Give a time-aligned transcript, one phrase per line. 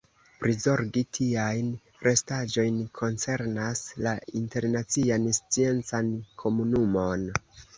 [0.43, 1.67] Prizorgi tiajn
[2.07, 6.11] restaĵojn koncernas la internacian sciencan
[6.47, 7.31] komunumon.